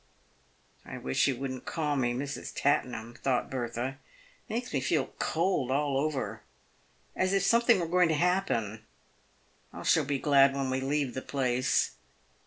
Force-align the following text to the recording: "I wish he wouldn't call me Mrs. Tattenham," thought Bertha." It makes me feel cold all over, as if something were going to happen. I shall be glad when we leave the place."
"I 0.83 0.97
wish 0.97 1.25
he 1.25 1.31
wouldn't 1.31 1.65
call 1.67 1.95
me 1.95 2.11
Mrs. 2.11 2.53
Tattenham," 2.59 3.13
thought 3.13 3.51
Bertha." 3.51 3.99
It 4.49 4.51
makes 4.51 4.73
me 4.73 4.81
feel 4.81 5.13
cold 5.19 5.69
all 5.69 5.95
over, 5.95 6.41
as 7.15 7.33
if 7.33 7.43
something 7.43 7.79
were 7.79 7.85
going 7.85 8.09
to 8.09 8.15
happen. 8.15 8.83
I 9.71 9.83
shall 9.83 10.05
be 10.05 10.17
glad 10.17 10.55
when 10.55 10.71
we 10.71 10.81
leave 10.81 11.13
the 11.13 11.21
place." 11.21 11.91